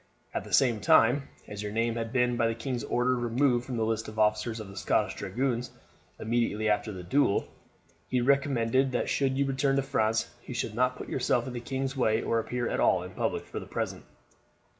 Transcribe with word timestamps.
At 0.33 0.43
the 0.45 0.51
same 0.51 0.79
time, 0.79 1.27
as 1.47 1.61
your 1.61 1.71
name 1.71 1.93
had 1.93 2.11
been 2.11 2.35
by 2.35 2.47
the 2.47 2.55
king's 2.55 2.83
order 2.83 3.15
removed 3.15 3.65
from 3.65 3.77
the 3.77 3.85
list 3.85 4.07
of 4.07 4.17
officers 4.17 4.59
of 4.59 4.67
the 4.67 4.75
Scottish 4.75 5.13
Dragoons 5.13 5.69
immediately 6.19 6.67
after 6.67 6.91
the 6.91 7.03
duel, 7.03 7.45
he 8.09 8.19
recommended 8.19 8.93
that 8.93 9.09
should 9.09 9.37
you 9.37 9.45
return 9.45 9.75
to 9.75 9.83
France 9.83 10.33
you 10.43 10.55
should 10.55 10.73
not 10.73 10.95
put 10.97 11.07
yourself 11.07 11.45
in 11.45 11.53
the 11.53 11.59
king's 11.59 11.95
way 11.95 12.23
or 12.23 12.39
appear 12.39 12.67
at 12.67 12.79
all 12.79 13.03
in 13.03 13.11
public 13.11 13.45
for 13.45 13.59
the 13.59 13.67
present. 13.67 14.03